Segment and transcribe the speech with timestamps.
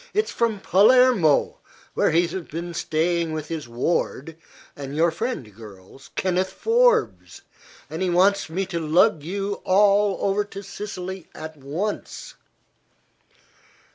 [0.15, 1.59] "It's from Palermo,
[1.93, 4.35] where he has been staying with his ward
[4.75, 7.43] and your friend, girls Kenneth Forbes,
[7.87, 12.33] and he wants me to lug you all over to Sicily at once."